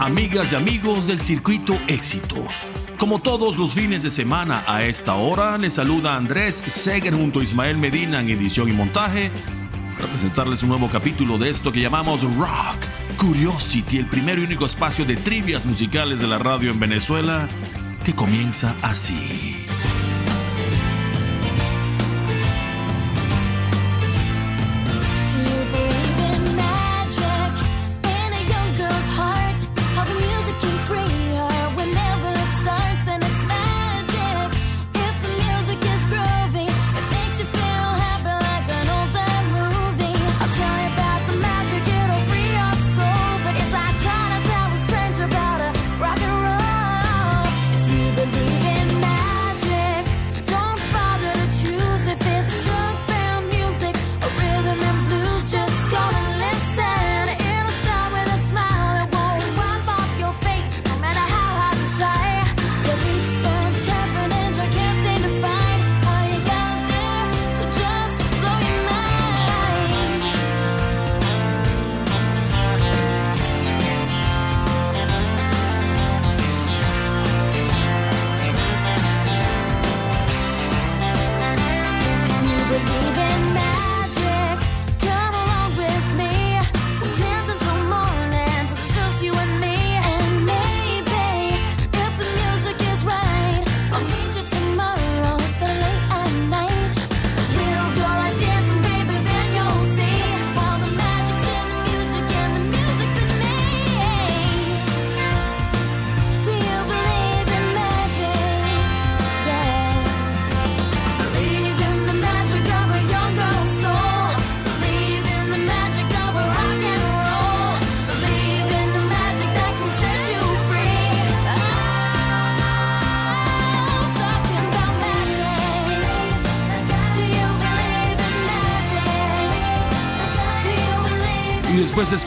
[0.00, 2.66] amigas y amigos del circuito Éxitos?
[2.98, 7.42] Como todos los fines de semana a esta hora, les saluda Andrés Seger junto a
[7.42, 9.30] Ismael Medina en edición y montaje
[9.96, 12.78] para presentarles un nuevo capítulo de esto que llamamos Rock
[13.18, 17.48] Curiosity, el primer y único espacio de trivias musicales de la radio en Venezuela,
[18.04, 19.63] que comienza así.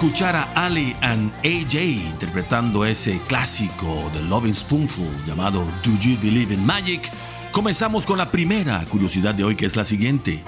[0.08, 1.76] Escuchar a Ali and AJ
[2.14, 7.12] interpretando ese clásico de Loving Spoonful llamado Do You Believe in Magic,
[7.52, 10.42] comenzamos con la primera curiosidad de hoy que es la siguiente.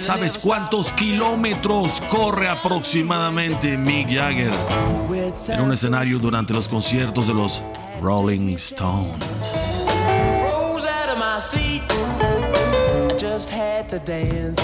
[0.00, 4.52] ¿Sabes cuántos kilómetros corre aproximadamente Mick Jagger
[5.48, 7.62] en un escenario durante los conciertos de los
[8.00, 9.86] Rolling Stones?
[13.50, 14.60] Had to dance.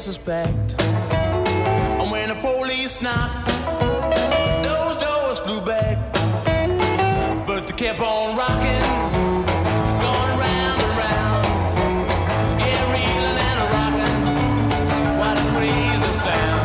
[0.00, 0.80] Packed.
[0.80, 3.48] And when the police knocked,
[4.64, 5.98] those doors flew back.
[7.46, 8.82] But they kept on rocking.
[10.00, 11.44] Going round and round.
[12.60, 14.22] Yeah, reeling and rocking.
[16.14, 16.59] Sound.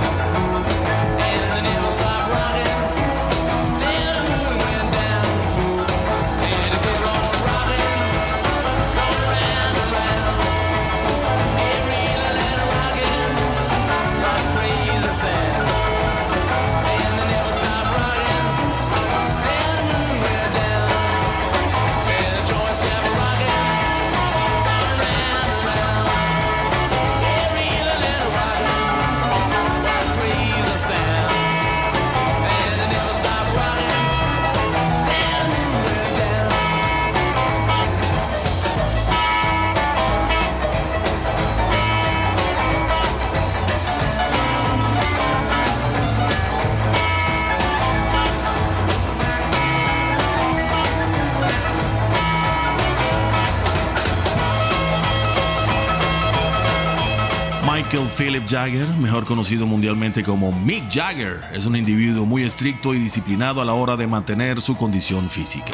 [58.47, 63.65] Jagger, mejor conocido mundialmente como Mick Jagger, es un individuo muy estricto y disciplinado a
[63.65, 65.73] la hora de mantener su condición física.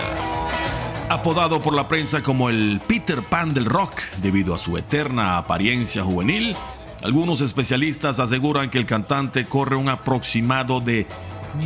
[1.09, 6.03] Apodado por la prensa como el Peter Pan del rock debido a su eterna apariencia
[6.03, 6.55] juvenil,
[7.03, 11.07] algunos especialistas aseguran que el cantante corre un aproximado de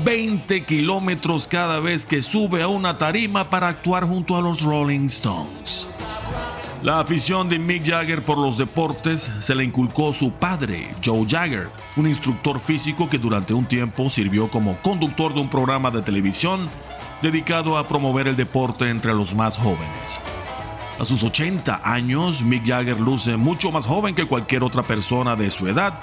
[0.03, 5.05] 20 kilómetros cada vez que sube a una tarima para actuar junto a los Rolling
[5.05, 5.87] Stones.
[6.85, 11.67] La afición de Mick Jagger por los deportes se le inculcó su padre, Joe Jagger,
[11.95, 16.69] un instructor físico que durante un tiempo sirvió como conductor de un programa de televisión
[17.23, 20.19] dedicado a promover el deporte entre los más jóvenes.
[20.99, 25.49] A sus 80 años, Mick Jagger luce mucho más joven que cualquier otra persona de
[25.49, 25.99] su edad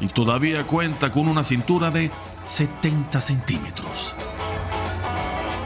[0.00, 2.10] y todavía cuenta con una cintura de
[2.44, 4.16] 70 centímetros.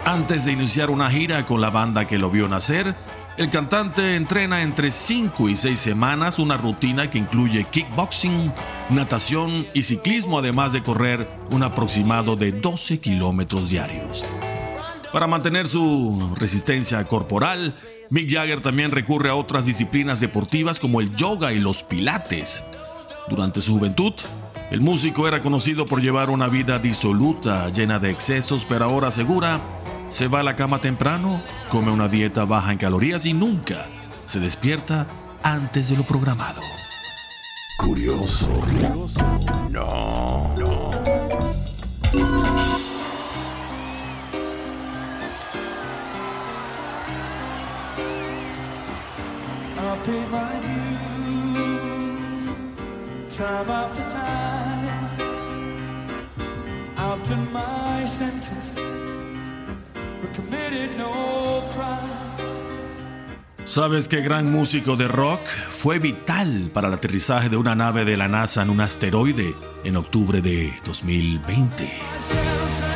[0.04, 2.96] Antes de iniciar una gira con la banda que lo vio nacer,
[3.38, 8.52] el cantante entrena entre 5 y 6 semanas una rutina que incluye kickboxing,
[8.90, 14.24] natación y ciclismo, además de correr un aproximado de 12 kilómetros diarios.
[15.12, 17.74] Para mantener su resistencia corporal,
[18.10, 22.64] Mick Jagger también recurre a otras disciplinas deportivas como el yoga y los pilates.
[23.28, 24.14] Durante su juventud,
[24.70, 29.60] el músico era conocido por llevar una vida disoluta, llena de excesos, pero ahora asegura
[30.10, 33.86] se va a la cama temprano, come una dieta baja en calorías y nunca
[34.20, 35.06] se despierta
[35.42, 36.60] antes de lo programado.
[37.78, 38.48] Curioso.
[39.70, 40.90] No, no.
[50.04, 52.44] Pay my dues
[53.36, 54.86] time after time
[56.96, 59.05] after my sentence.
[63.64, 65.40] ¿Sabes qué gran músico de rock
[65.70, 69.96] fue vital para el aterrizaje de una nave de la NASA en un asteroide en
[69.96, 72.95] octubre de 2020?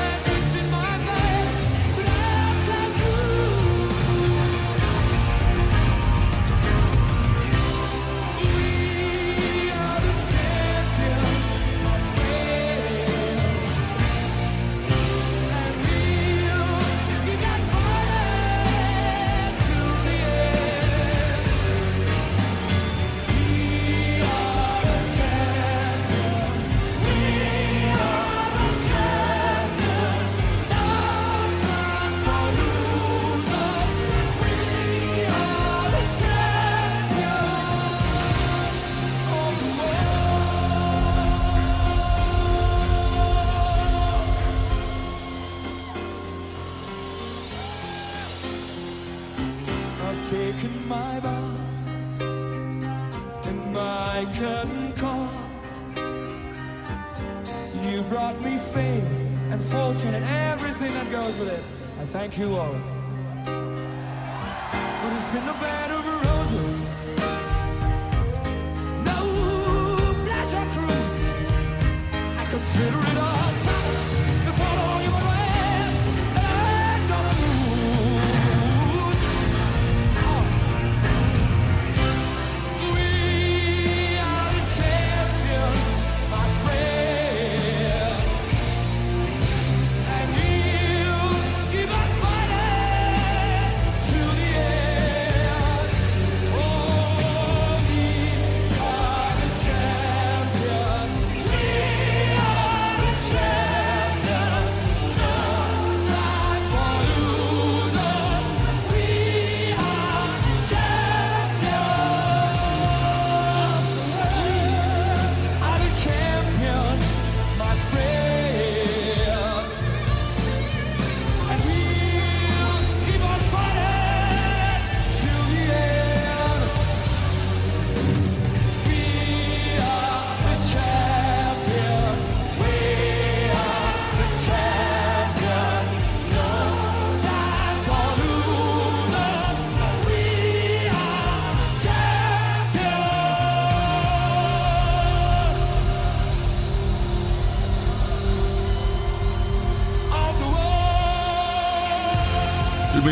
[62.40, 62.89] You all.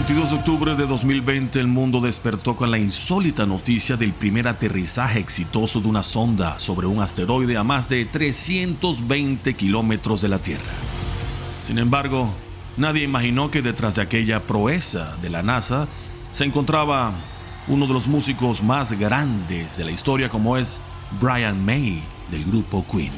[0.09, 5.19] 22 de octubre de 2020 el mundo despertó con la insólita noticia del primer aterrizaje
[5.19, 10.73] exitoso de una sonda sobre un asteroide a más de 320 kilómetros de la Tierra.
[11.63, 12.33] Sin embargo,
[12.79, 15.87] nadie imaginó que detrás de aquella proeza de la NASA
[16.33, 17.13] se encontraba
[17.67, 20.81] uno de los músicos más grandes de la historia como es
[21.21, 23.13] Brian May del grupo Queen.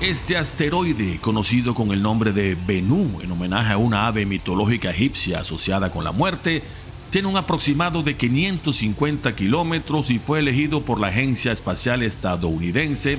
[0.00, 5.40] Este asteroide, conocido con el nombre de Bennu en homenaje a una ave mitológica egipcia
[5.40, 6.62] asociada con la muerte,
[7.10, 13.18] tiene un aproximado de 550 kilómetros y fue elegido por la Agencia Espacial Estadounidense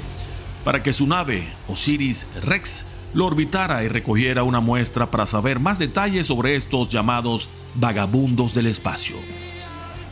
[0.65, 2.83] para que su nave, Osiris Rex,
[3.13, 8.65] lo orbitara y recogiera una muestra para saber más detalles sobre estos llamados vagabundos del
[8.65, 9.17] espacio.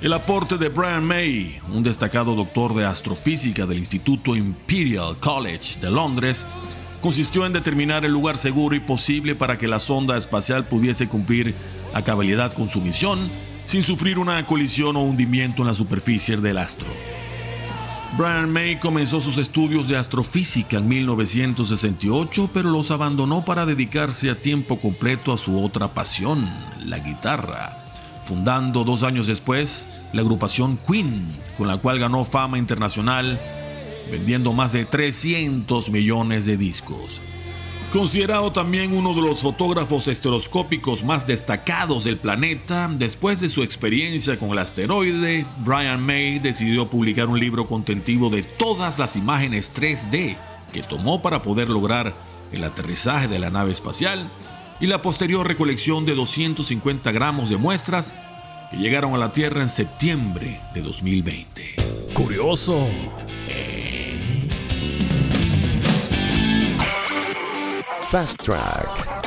[0.02, 5.92] El aporte de Brian May, un destacado doctor de astrofísica del Instituto Imperial College de
[5.92, 6.46] Londres,
[7.02, 11.54] consistió en determinar el lugar seguro y posible para que la sonda espacial pudiese cumplir
[11.94, 13.30] a cabalidad con su misión
[13.66, 16.88] sin sufrir una colisión o hundimiento en la superficie del astro.
[18.18, 24.40] Brian May comenzó sus estudios de astrofísica en 1968, pero los abandonó para dedicarse a
[24.40, 26.50] tiempo completo a su otra pasión,
[26.86, 27.89] la guitarra,
[28.30, 31.26] fundando dos años después la agrupación Queen,
[31.58, 33.40] con la cual ganó fama internacional,
[34.12, 37.22] vendiendo más de 300 millones de discos.
[37.92, 44.38] Considerado también uno de los fotógrafos estereoscópicos más destacados del planeta, después de su experiencia
[44.38, 50.38] con el asteroide, Brian May decidió publicar un libro contentivo de todas las imágenes 3D
[50.72, 52.14] que tomó para poder lograr
[52.52, 54.30] el aterrizaje de la nave espacial
[54.80, 58.14] y la posterior recolección de 250 gramos de muestras
[58.72, 61.76] que llegaron a la Tierra en septiembre de 2020.
[62.14, 62.88] Curioso.
[68.10, 69.20] Fast Track.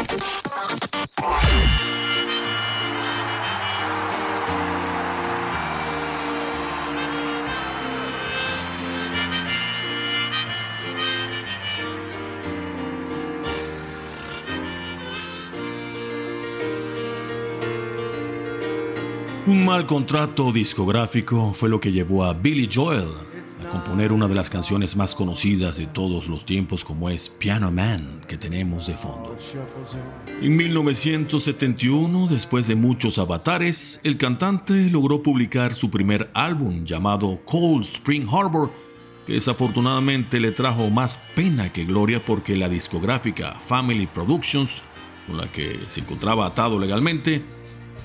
[19.45, 23.09] Un mal contrato discográfico fue lo que llevó a Billy Joel
[23.61, 27.73] a componer una de las canciones más conocidas de todos los tiempos como es Piano
[27.73, 29.37] Man que tenemos de fondo.
[30.41, 37.83] En 1971, después de muchos avatares, el cantante logró publicar su primer álbum llamado Cold
[37.83, 38.71] Spring Harbor,
[39.27, 44.85] que desafortunadamente le trajo más pena que gloria porque la discográfica Family Productions,
[45.27, 47.43] con la que se encontraba atado legalmente,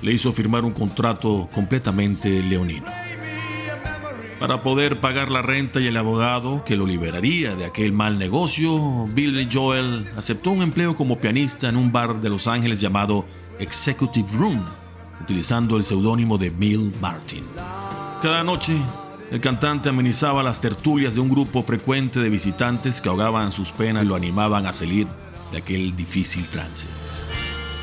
[0.01, 2.85] le hizo firmar un contrato completamente leonino.
[4.39, 9.07] Para poder pagar la renta y el abogado que lo liberaría de aquel mal negocio,
[9.07, 13.25] Billy Joel aceptó un empleo como pianista en un bar de Los Ángeles llamado
[13.57, 14.63] Executive Room,
[15.19, 17.43] utilizando el seudónimo de Bill Martin.
[18.21, 18.77] Cada noche,
[19.31, 24.05] el cantante amenizaba las tertulias de un grupo frecuente de visitantes que ahogaban sus penas
[24.05, 25.07] y lo animaban a salir
[25.51, 26.87] de aquel difícil trance.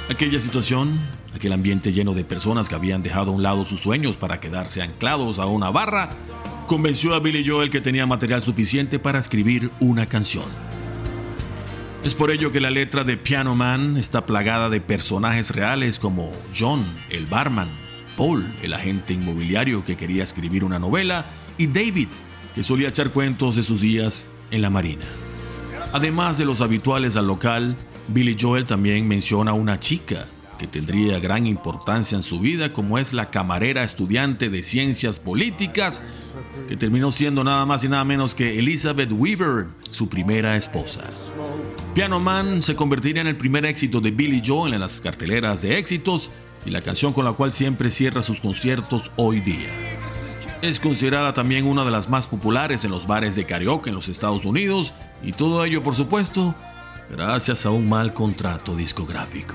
[0.09, 1.00] Aquella situación,
[1.35, 4.83] aquel ambiente lleno de personas que habían dejado a un lado sus sueños para quedarse
[4.83, 6.11] anclados a una barra,
[6.67, 10.45] convenció a Billy Joel que tenía material suficiente para escribir una canción.
[12.05, 16.33] Es por ello que la letra de Piano Man está plagada de personajes reales como
[16.57, 17.69] John, el barman,
[18.17, 21.25] Paul, el agente inmobiliario que quería escribir una novela,
[21.59, 22.09] y David,
[22.55, 25.05] que solía echar cuentos de sus días en la marina.
[25.93, 27.76] Además de los habituales al local,
[28.09, 30.26] Billy Joel también menciona a una chica
[30.59, 36.03] que tendría gran importancia en su vida, como es la camarera estudiante de ciencias políticas,
[36.69, 41.03] que terminó siendo nada más y nada menos que Elizabeth Weaver, su primera esposa.
[41.95, 45.79] Piano Man se convertiría en el primer éxito de Billy Joel en las carteleras de
[45.79, 46.31] éxitos
[46.67, 49.69] y la canción con la cual siempre cierra sus conciertos hoy día.
[50.63, 54.09] Es considerada también una de las más populares en los bares de karaoke en los
[54.09, 56.55] Estados Unidos y todo ello, por supuesto,
[57.11, 59.55] gracias a un mal contrato discográfico.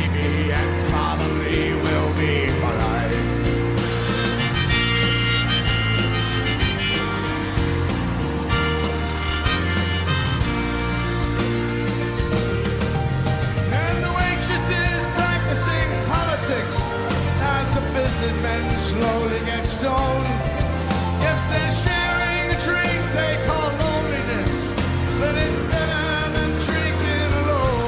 [18.21, 20.27] this man slowly gets stoned.
[21.25, 24.53] Yes, they're sharing the drink they call loneliness,
[25.19, 27.81] but it's better than drinking alone.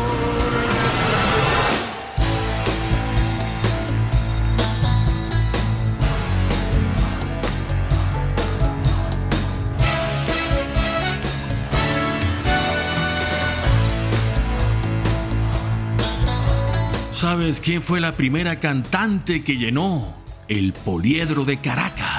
[17.11, 22.12] ¿Sabes quién fue la primera cantante que llenó el poliedro de Caracas?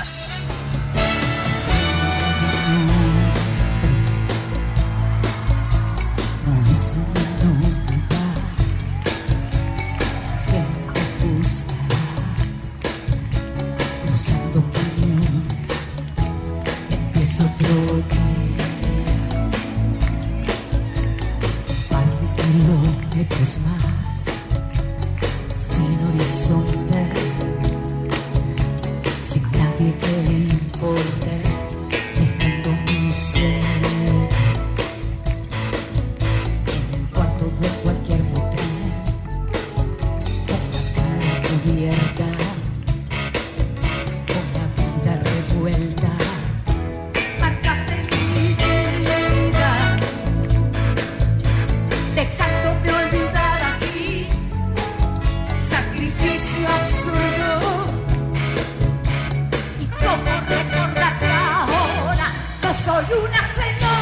[62.84, 63.93] soy una señora.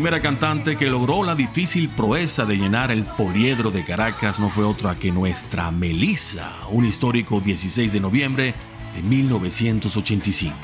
[0.00, 4.64] Primera cantante que logró la difícil proeza de llenar el poliedro de Caracas no fue
[4.64, 8.54] otra que nuestra Melissa, un histórico 16 de noviembre
[8.94, 10.56] de 1985.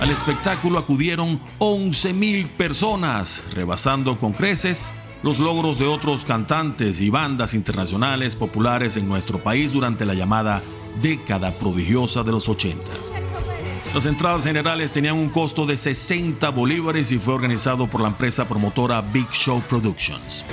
[0.00, 4.90] Al espectáculo acudieron 11.000 personas, rebasando con creces
[5.22, 10.60] los logros de otros cantantes y bandas internacionales populares en nuestro país durante la llamada
[11.00, 13.11] década prodigiosa de los 80.
[13.94, 18.48] Las entradas generales tenían un costo de 60 bolívares y fue organizado por la empresa
[18.48, 20.46] promotora Big Show Productions.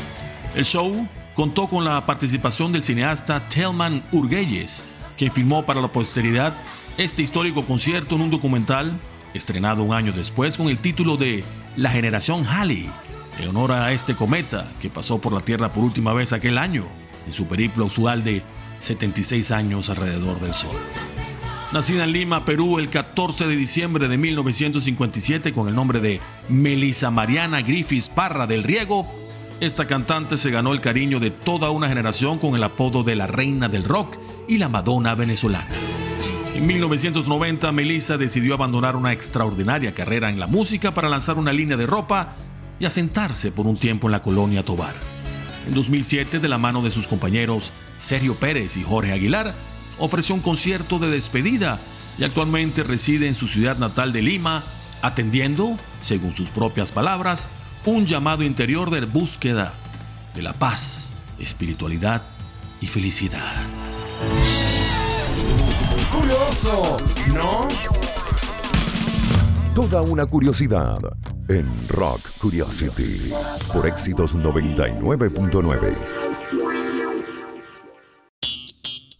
[0.55, 4.83] El show contó con la participación del cineasta Telman Urguelles,
[5.17, 6.53] quien filmó para la posteridad
[6.97, 8.99] este histórico concierto en un documental
[9.33, 11.45] estrenado un año después con el título de
[11.77, 12.89] La generación Halley,
[13.39, 16.83] en honor a este cometa que pasó por la Tierra por última vez aquel año,
[17.25, 18.43] en su periplo usual de
[18.79, 20.75] 76 años alrededor del Sol.
[21.71, 27.11] Nacida en Lima, Perú, el 14 de diciembre de 1957 con el nombre de Melisa
[27.11, 29.05] Mariana Griffiths Parra del Riego,
[29.59, 33.27] esta cantante se ganó el cariño de toda una generación con el apodo de la
[33.27, 35.67] reina del rock y la Madonna venezolana.
[36.55, 41.77] En 1990, Melissa decidió abandonar una extraordinaria carrera en la música para lanzar una línea
[41.77, 42.33] de ropa
[42.79, 44.95] y asentarse por un tiempo en la colonia Tobar.
[45.67, 49.53] En 2007, de la mano de sus compañeros Sergio Pérez y Jorge Aguilar,
[49.99, 51.79] ofreció un concierto de despedida
[52.17, 54.63] y actualmente reside en su ciudad natal de Lima,
[55.01, 57.47] atendiendo, según sus propias palabras,
[57.85, 59.73] un llamado interior de búsqueda
[60.35, 62.23] de la paz, espiritualidad
[62.81, 63.53] y felicidad.
[66.11, 66.97] Curioso,
[67.33, 67.67] ¿no?
[69.73, 70.99] Toda una curiosidad
[71.47, 73.31] en Rock Curiosity
[73.73, 76.28] por éxitos 99.9.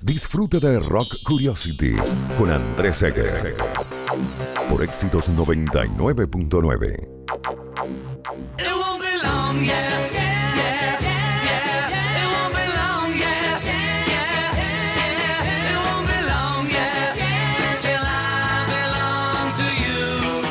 [0.01, 1.93] Disfruta de Rock Curiosity
[2.38, 3.53] con Andrés Seger
[4.69, 7.09] por éxitos 99.9.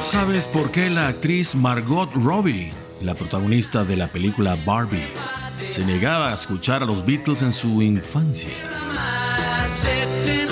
[0.02, 5.08] ¿Sabes por qué la actriz Margot Robbie, la protagonista de la película Barbie,
[5.64, 8.52] se negaba a escuchar a los Beatles en su infancia?
[9.68, 10.47] Sitting.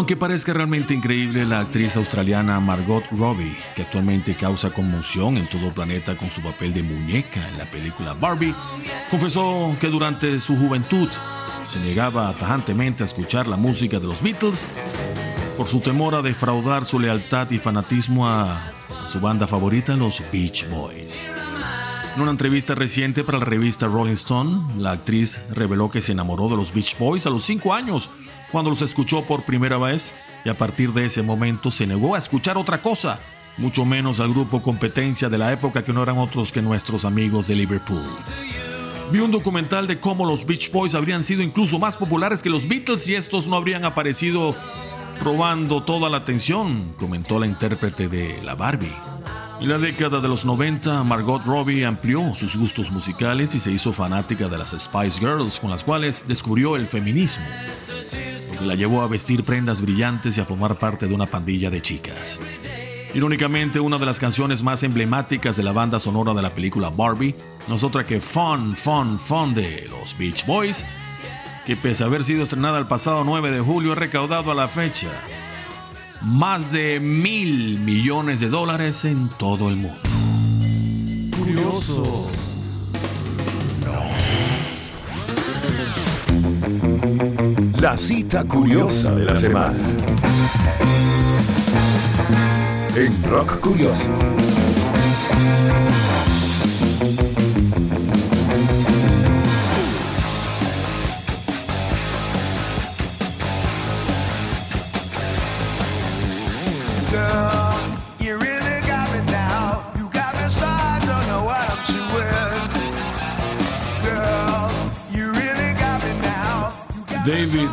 [0.00, 5.66] Aunque parezca realmente increíble, la actriz australiana Margot Robbie, que actualmente causa conmoción en todo
[5.66, 8.54] el planeta con su papel de muñeca en la película Barbie,
[9.10, 11.06] confesó que durante su juventud
[11.66, 14.64] se negaba tajantemente a escuchar la música de los Beatles
[15.58, 18.58] por su temor a defraudar su lealtad y fanatismo a
[19.06, 21.22] su banda favorita, los Beach Boys.
[22.16, 26.48] En una entrevista reciente para la revista Rolling Stone, la actriz reveló que se enamoró
[26.48, 28.08] de los Beach Boys a los 5 años
[28.50, 30.12] cuando los escuchó por primera vez
[30.44, 33.18] y a partir de ese momento se negó a escuchar otra cosa,
[33.56, 37.46] mucho menos al grupo competencia de la época que no eran otros que nuestros amigos
[37.46, 38.02] de Liverpool.
[39.12, 42.68] Vi un documental de cómo los Beach Boys habrían sido incluso más populares que los
[42.68, 44.54] Beatles y estos no habrían aparecido
[45.20, 48.92] robando toda la atención, comentó la intérprete de la Barbie.
[49.60, 53.92] En la década de los 90, Margot Robbie amplió sus gustos musicales y se hizo
[53.92, 57.44] fanática de las Spice Girls, con las cuales descubrió el feminismo
[58.60, 62.38] la llevó a vestir prendas brillantes y a formar parte de una pandilla de chicas.
[63.14, 67.34] Irónicamente, una de las canciones más emblemáticas de la banda sonora de la película Barbie
[67.68, 70.84] no es otra que Fun, Fun, Fun de los Beach Boys,
[71.66, 74.68] que pese a haber sido estrenada el pasado 9 de julio ha recaudado a la
[74.68, 75.08] fecha
[76.22, 79.98] más de mil millones de dólares en todo el mundo.
[81.38, 82.30] Curioso.
[87.80, 89.74] La cita curiosa de la semana.
[92.94, 94.10] En Rock Curioso.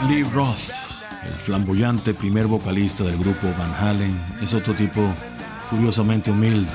[0.08, 0.72] Lee Ross,
[1.26, 5.02] el flamboyante primer vocalista del grupo Van Halen, es otro tipo
[5.70, 6.72] curiosamente humilde.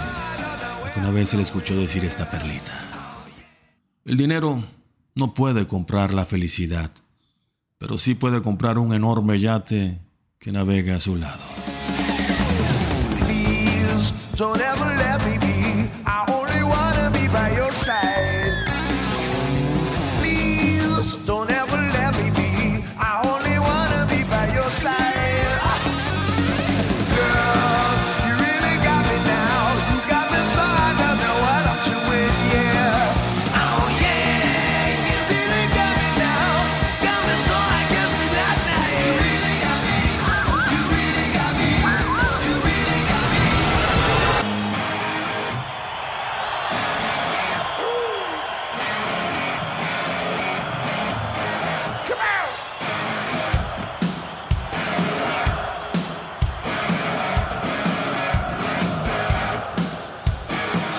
[0.96, 2.72] Una vez se le escuchó decir esta perlita.
[4.04, 4.62] El dinero
[5.14, 6.90] no puede comprar la felicidad,
[7.78, 9.98] pero sí puede comprar un enorme yate
[10.38, 11.40] que navega a su lado.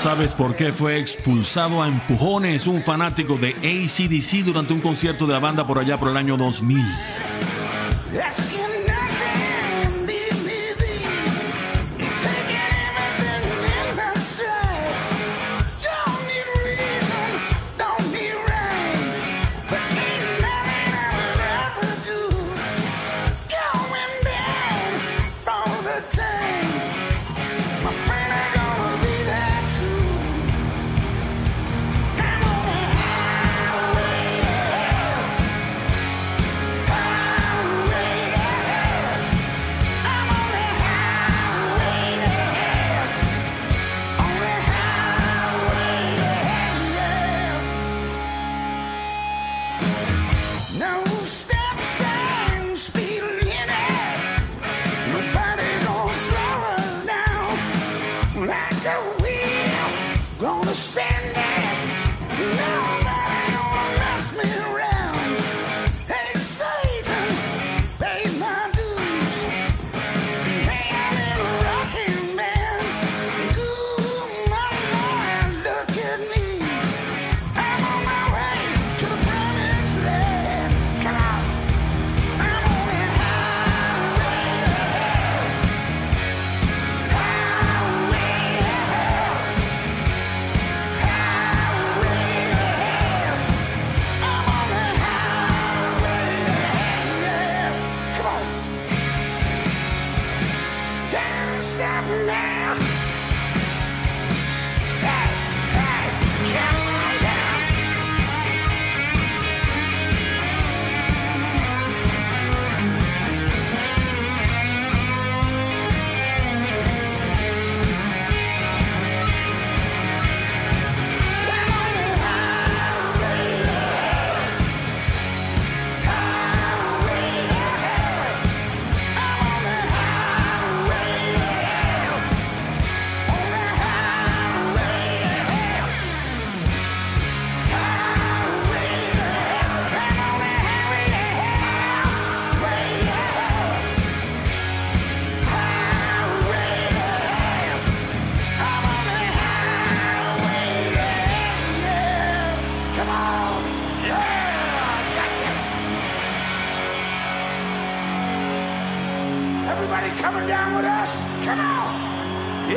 [0.03, 5.31] ¿Sabes por qué fue expulsado a empujones un fanático de ACDC durante un concierto de
[5.31, 6.83] la banda por allá por el año 2000?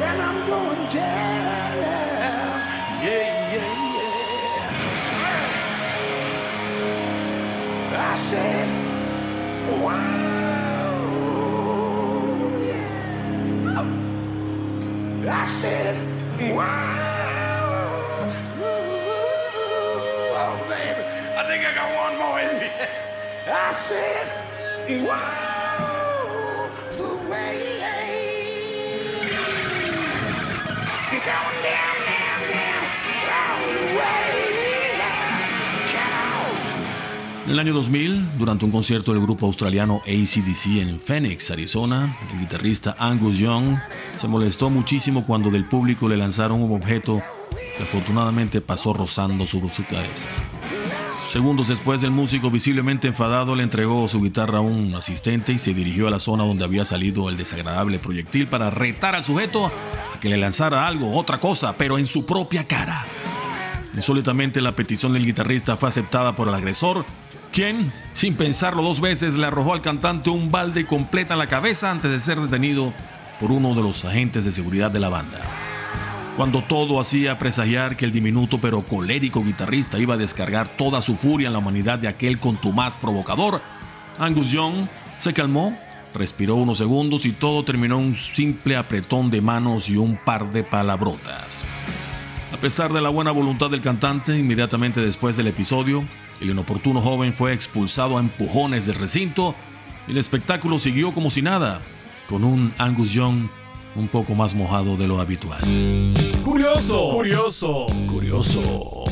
[0.08, 1.76] and I'm going down.
[3.04, 5.20] Yeah, yeah, yeah.
[8.12, 8.68] I said,
[9.82, 10.96] wow.
[12.68, 13.82] Yeah.
[15.40, 15.96] I said,
[16.54, 17.14] wow.
[20.42, 21.02] Oh, baby,
[21.36, 22.68] I think I got one more in me.
[23.46, 24.26] I said,
[25.06, 25.45] wow.
[37.56, 42.94] El año 2000, durante un concierto del grupo australiano ACDC en Phoenix, Arizona, el guitarrista
[42.98, 43.78] Angus Young
[44.18, 47.22] se molestó muchísimo cuando del público le lanzaron un objeto
[47.78, 50.28] que afortunadamente pasó rozando sobre su cabeza.
[51.30, 55.72] Segundos después, el músico visiblemente enfadado le entregó su guitarra a un asistente y se
[55.72, 59.70] dirigió a la zona donde había salido el desagradable proyectil para retar al sujeto
[60.14, 63.06] a que le lanzara algo, otra cosa, pero en su propia cara.
[63.94, 67.06] Insólitamente, la petición del guitarrista fue aceptada por el agresor
[67.52, 71.90] quien, sin pensarlo dos veces, le arrojó al cantante un balde completa en la cabeza
[71.90, 72.92] antes de ser detenido
[73.40, 75.40] por uno de los agentes de seguridad de la banda.
[76.36, 81.16] Cuando todo hacía presagiar que el diminuto pero colérico guitarrista iba a descargar toda su
[81.16, 83.62] furia en la humanidad de aquel contumaz provocador,
[84.18, 84.86] Angus Young
[85.18, 85.76] se calmó,
[86.14, 90.52] respiró unos segundos y todo terminó en un simple apretón de manos y un par
[90.52, 91.64] de palabrotas.
[92.52, 96.04] A pesar de la buena voluntad del cantante, inmediatamente después del episodio,
[96.40, 99.54] el inoportuno joven fue expulsado a empujones del recinto
[100.06, 101.80] y el espectáculo siguió como si nada,
[102.28, 103.48] con un Angus Young
[103.94, 105.60] un poco más mojado de lo habitual.
[106.44, 109.04] Curioso, curioso, curioso.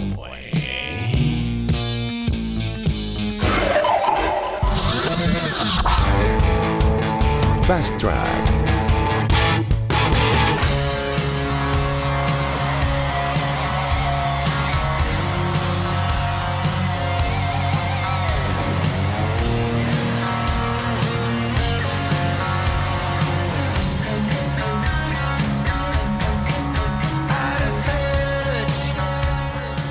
[7.67, 8.64] Fast Track.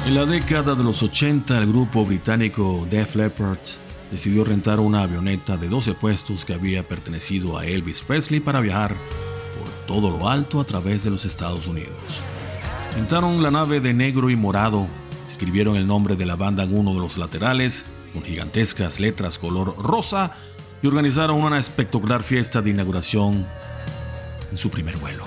[0.05, 3.59] En la década de los 80, el grupo británico Def Leppard
[4.11, 8.93] decidió rentar una avioneta de 12 puestos que había pertenecido a Elvis Presley para viajar
[9.57, 11.95] por todo lo alto a través de los Estados Unidos.
[12.93, 14.89] Pintaron la nave de negro y morado,
[15.25, 19.73] escribieron el nombre de la banda en uno de los laterales con gigantescas letras color
[19.81, 20.33] rosa
[20.81, 23.47] y organizaron una espectacular fiesta de inauguración
[24.51, 25.23] en su primer vuelo.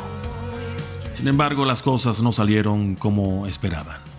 [1.14, 4.15] Sin embargo, las cosas no salieron como esperaban.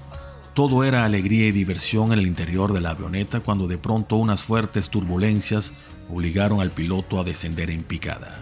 [0.58, 4.44] Todo era alegría y diversión en el interior de la avioneta cuando de pronto unas
[4.44, 5.76] fuertes turbulencias
[6.10, 8.40] obligaron al piloto a descender en picada.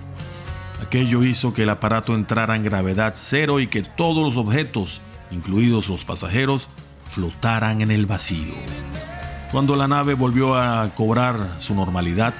[0.82, 5.90] Aquello hizo que el aparato entrara en gravedad cero y que todos los objetos, incluidos
[5.90, 6.70] los pasajeros,
[7.10, 8.56] flotaran en el vacío.
[9.52, 12.34] Cuando la nave volvió a cobrar su normalidad,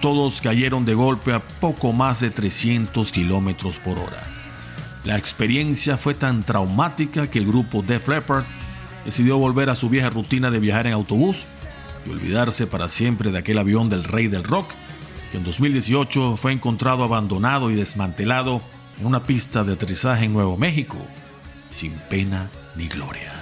[0.00, 4.24] todos cayeron de golpe a poco más de 300 kilómetros por hora.
[5.04, 8.44] La experiencia fue tan traumática que el grupo Def Leppard
[9.04, 11.44] decidió volver a su vieja rutina de viajar en autobús
[12.06, 14.70] y olvidarse para siempre de aquel avión del rey del rock
[15.32, 18.60] que en 2018 fue encontrado abandonado y desmantelado
[19.00, 20.98] en una pista de aterrizaje en Nuevo México,
[21.70, 23.41] sin pena ni gloria.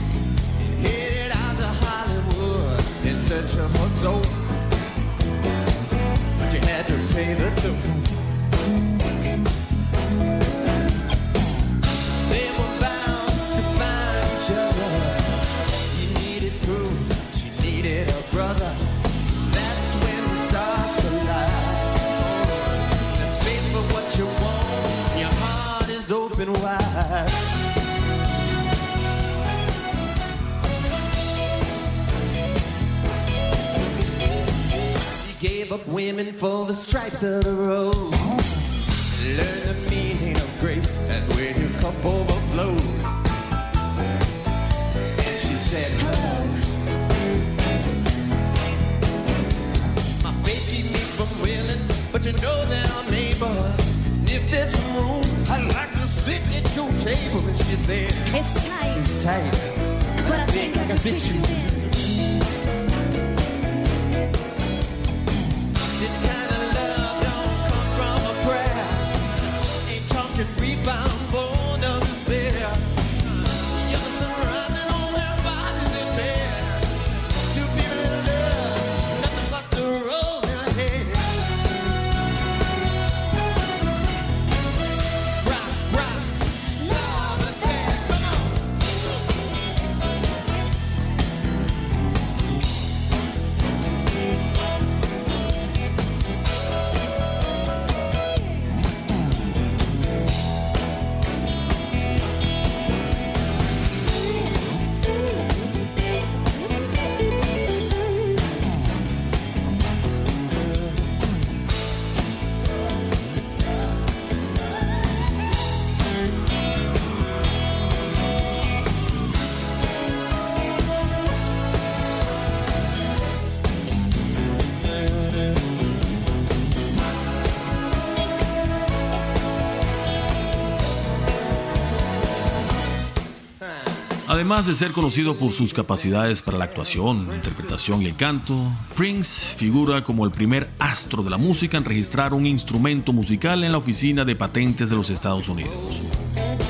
[134.41, 138.55] Además de ser conocido por sus capacidades para la actuación, interpretación y el canto,
[138.97, 143.71] Prince figura como el primer astro de la música en registrar un instrumento musical en
[143.71, 146.01] la Oficina de Patentes de los Estados Unidos.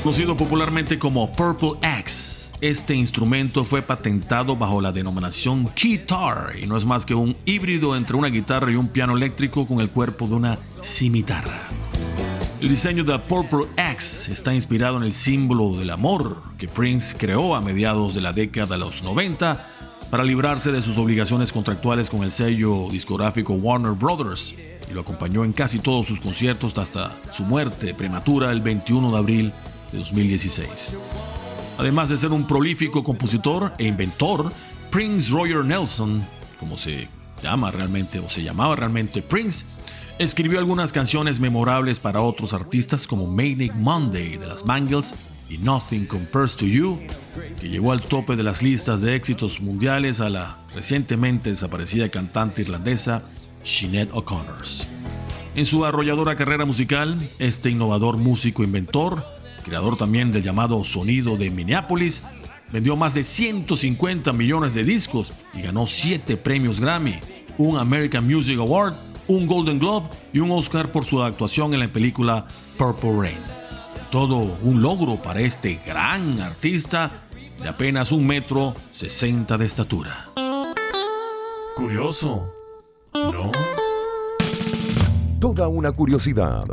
[0.03, 6.76] Conocido popularmente como Purple X, este instrumento fue patentado bajo la denominación guitar y no
[6.76, 10.28] es más que un híbrido entre una guitarra y un piano eléctrico con el cuerpo
[10.28, 11.69] de una cimitarra.
[12.62, 17.55] El diseño de Purple X está inspirado en el símbolo del amor que Prince creó
[17.55, 19.68] a mediados de la década de los 90
[20.12, 24.53] para librarse de sus obligaciones contractuales con el sello discográfico Warner Brothers
[24.88, 29.18] y lo acompañó en casi todos sus conciertos hasta su muerte prematura el 21 de
[29.18, 29.53] abril
[29.91, 30.93] de 2016.
[31.80, 34.53] Además de ser un prolífico compositor e inventor,
[34.91, 36.24] Prince Roger Nelson,
[36.59, 37.07] como se
[37.41, 39.66] llama realmente o se llamaba realmente Prince,
[40.24, 45.15] escribió algunas canciones memorables para otros artistas como Manic Monday de las Bangles
[45.49, 46.99] y Nothing Compares to You,
[47.59, 52.61] que llegó al tope de las listas de éxitos mundiales a la recientemente desaparecida cantante
[52.61, 53.24] irlandesa
[53.63, 54.61] Sinead O'Connor.
[55.55, 59.26] En su arrolladora carrera musical, este innovador músico inventor,
[59.65, 62.22] creador también del llamado sonido de Minneapolis,
[62.72, 67.15] vendió más de 150 millones de discos y ganó 7 premios Grammy,
[67.57, 68.93] un American Music Award,
[69.28, 72.45] un Golden Globe y un Oscar por su actuación en la película
[72.78, 73.38] Purple Rain.
[74.11, 77.22] Todo un logro para este gran artista
[77.61, 80.30] de apenas un metro 60 de estatura.
[81.76, 82.53] Curioso,
[83.13, 83.51] ¿no?
[85.39, 86.65] Toda una curiosidad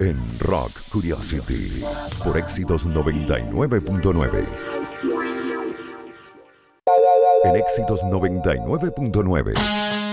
[0.00, 1.84] en Rock Curiosity
[2.24, 4.46] por éxitos 99.9.
[7.44, 10.05] En éxitos 99.9.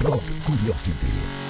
[0.00, 1.41] Rock Curiosity.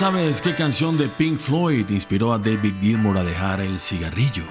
[0.00, 4.44] ¿Sabes qué canción de Pink Floyd inspiró a David Gilmour a dejar el cigarrillo?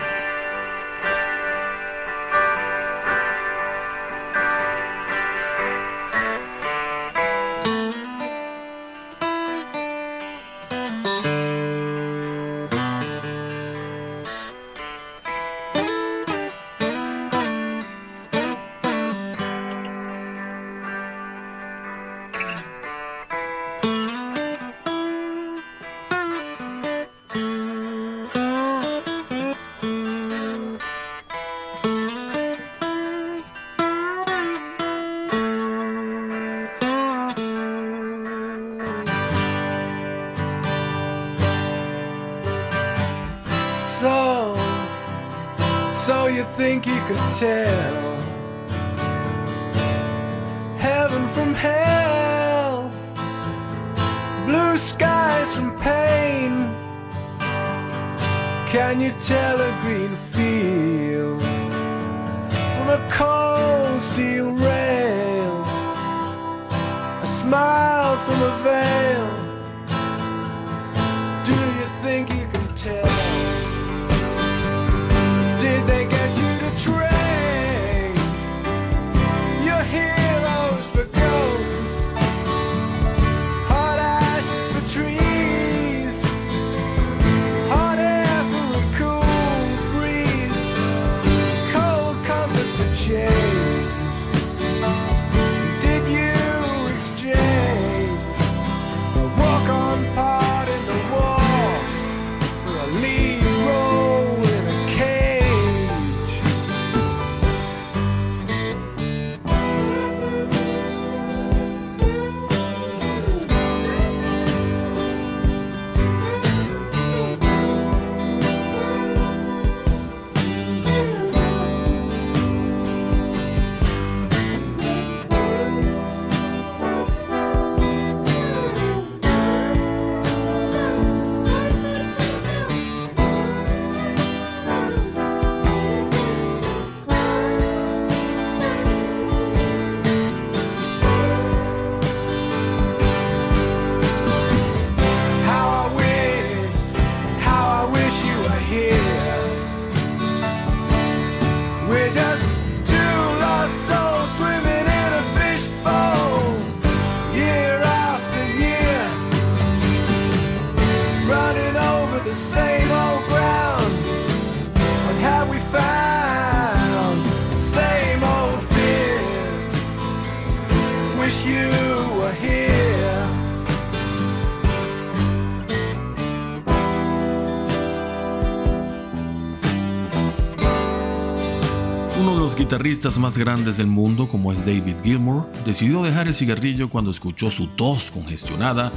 [182.59, 187.49] Guitarristas más grandes del mundo, como es David Gilmour, decidió dejar el cigarrillo cuando escuchó
[187.49, 188.91] su tos congestionada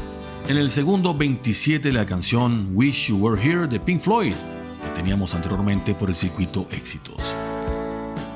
[0.48, 4.34] en el segundo 27 de la canción Wish You Were Here de Pink Floyd,
[4.82, 7.36] que teníamos anteriormente por el circuito Éxitos.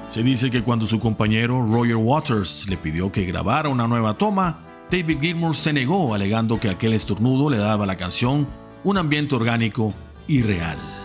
[0.07, 4.61] Se dice que cuando su compañero Roger Waters le pidió que grabara una nueva toma,
[4.93, 8.47] David Gilmour se negó alegando que aquel estornudo le daba a la canción
[8.85, 9.93] un ambiente orgánico
[10.29, 10.95] y real.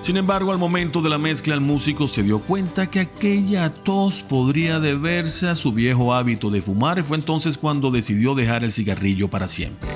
[0.00, 4.22] Sin embargo, al momento de la mezcla, el músico se dio cuenta que aquella tos
[4.22, 8.72] podría deberse a su viejo hábito de fumar y fue entonces cuando decidió dejar el
[8.72, 9.88] cigarrillo para siempre.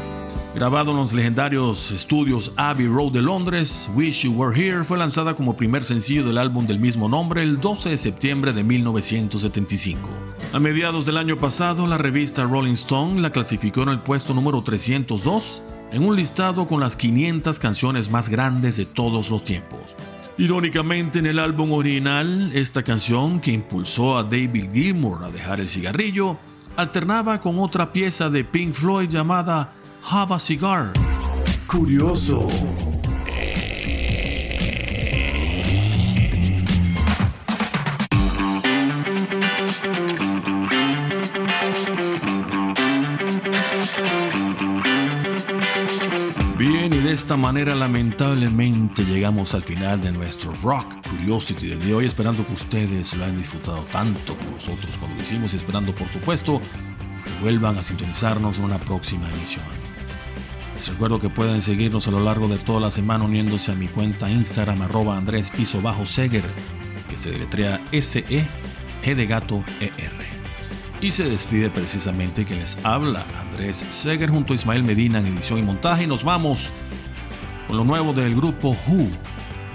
[0.55, 5.35] Grabado en los legendarios estudios Abbey Road de Londres, Wish You Were Here fue lanzada
[5.35, 10.11] como primer sencillo del álbum del mismo nombre el 12 de septiembre de 1975.
[10.53, 14.63] A mediados del año pasado, la revista Rolling Stone la clasificó en el puesto número
[14.63, 19.81] 302 en un listado con las 500 canciones más grandes de todos los tiempos.
[20.39, 25.69] Irónicamente, en el álbum original, esta canción que impulsó a David Gilmour a dejar el
[25.69, 26.39] cigarrillo,
[26.77, 29.75] alternaba con otra pieza de Pink Floyd llamada
[30.11, 30.93] Have a Cigar.
[31.67, 32.49] Curioso.
[47.13, 52.07] De esta manera lamentablemente llegamos al final de nuestro Rock Curiosity del día de hoy,
[52.07, 56.09] esperando que ustedes lo hayan disfrutado tanto como nosotros cuando lo hicimos y esperando por
[56.09, 56.59] supuesto
[57.23, 59.67] que vuelvan a sintonizarnos en una próxima emisión.
[60.73, 63.89] Les recuerdo que pueden seguirnos a lo largo de toda la semana uniéndose a mi
[63.89, 66.47] cuenta Instagram arroba Andrés Piso Bajo Seger,
[67.11, 68.47] que se deletrea S-E
[69.05, 70.33] G de gato E-R.
[71.03, 75.59] Y se despide precisamente que les habla Andrés Seger junto a Ismael Medina en edición
[75.59, 76.05] y montaje.
[76.05, 76.71] Y nos vamos
[77.73, 79.09] con lo nuevo del grupo Who,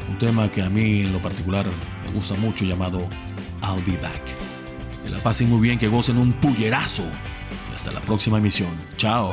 [0.08, 1.66] un tema que a mí en lo particular
[2.06, 3.00] me gusta mucho llamado
[3.64, 4.22] I'll Be Back.
[5.04, 7.02] Que la pasen muy bien, que gocen un pullerazo.
[7.72, 8.70] Y hasta la próxima emisión.
[8.98, 9.32] Chao.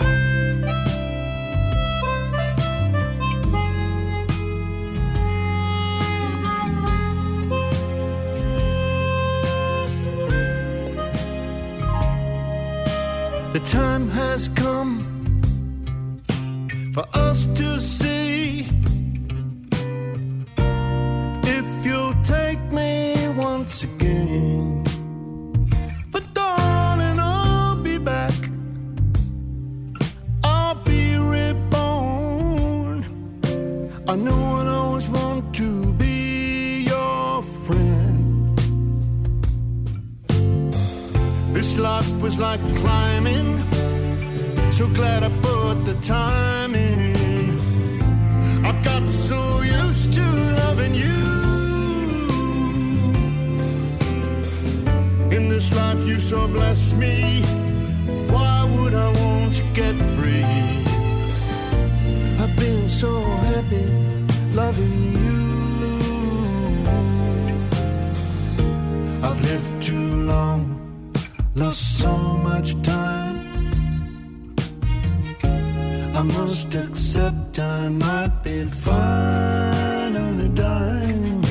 [13.53, 15.05] The time has come
[16.95, 17.24] for us
[34.15, 38.57] I know I always want to be your friend.
[41.53, 43.49] This life was like climbing.
[44.71, 47.59] So glad I put the time in.
[48.65, 50.27] I've got so used to
[50.63, 51.25] loving you.
[55.37, 57.43] In this life, you so bless me.
[58.31, 60.45] Why would I want to get free?
[62.41, 63.44] I've been so
[69.55, 70.61] lived too long
[71.55, 72.13] lost so
[72.49, 73.37] much time.
[76.21, 81.43] I must accept I might be finally dying.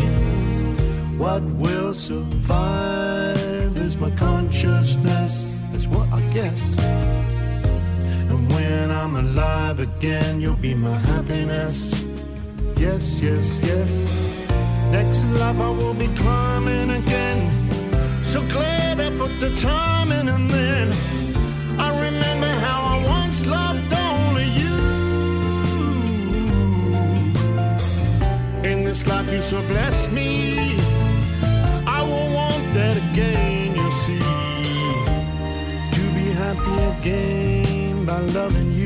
[1.18, 5.34] What will survive is my consciousness,
[5.74, 6.62] is what I guess.
[8.30, 12.06] And when I'm alive again, you'll be my happiness.
[12.76, 13.91] Yes, yes, yes.
[14.91, 17.12] Next life I will be climbing again.
[18.34, 20.91] So glad I put the time in and then
[21.79, 24.79] I remember how I once loved only you.
[28.63, 30.79] In this life you so blessed me.
[31.86, 34.19] I will want that again, you see.
[35.95, 38.82] To be happy again by loving you.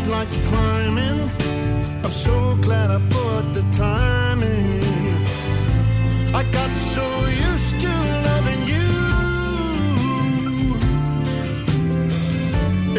[0.00, 1.30] Was like climbing.
[2.04, 5.24] I'm so glad I put the time in.
[6.34, 7.06] I got so
[7.50, 7.92] used to
[8.28, 8.90] loving you.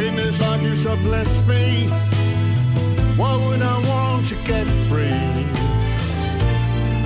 [0.04, 1.88] In this life you so blessed me.
[3.18, 5.45] Why would I want to get free?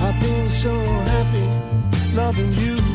[0.04, 0.74] I've feel so
[1.12, 1.46] happy
[2.14, 2.85] loving you.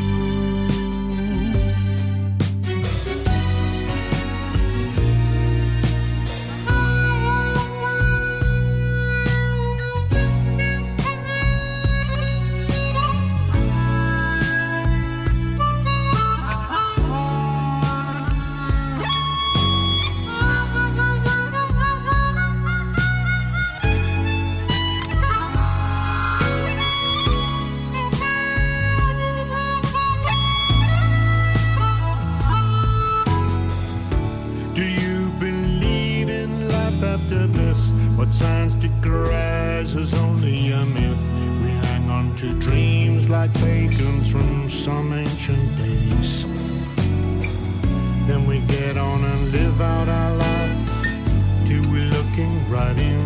[38.32, 41.20] What science decries is only a myth.
[41.64, 46.46] We hang on to dreams like pagans from some ancient days.
[48.28, 50.78] Then we get on and live out our life
[51.66, 53.21] till we're looking right into